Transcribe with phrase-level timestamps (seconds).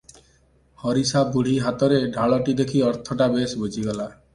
[0.83, 4.15] ହରି ସା ବୁଢ଼ୀ ହାତରେ ଢାଳଟି ଦେଖି ଅର୍ଥଟା ବେଶ ବୁଝିଗଲା।